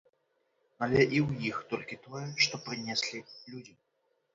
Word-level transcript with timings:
Але 0.85 1.01
і 1.15 1.19
ў 1.27 1.51
іх 1.51 1.57
толькі 1.75 2.01
тое, 2.09 2.25
што 2.49 2.65
прынеслі 2.67 3.27
людзі. 3.51 3.83